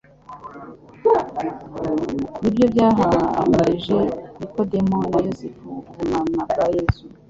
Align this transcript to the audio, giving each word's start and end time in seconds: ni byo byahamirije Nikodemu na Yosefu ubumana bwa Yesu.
ni 2.41 2.49
byo 2.53 2.65
byahamirije 2.73 3.97
Nikodemu 4.37 4.97
na 5.11 5.19
Yosefu 5.25 5.67
ubumana 5.91 6.41
bwa 6.49 6.65
Yesu. 6.75 7.03